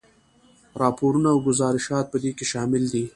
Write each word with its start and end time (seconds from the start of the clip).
راپورونه 0.81 1.27
او 1.33 1.39
ګذارشات 1.47 2.05
په 2.09 2.17
دې 2.23 2.31
کې 2.37 2.45
شامل 2.51 2.83
دي. 2.93 3.03